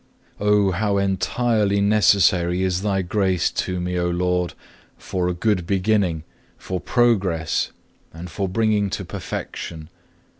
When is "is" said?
2.63-2.81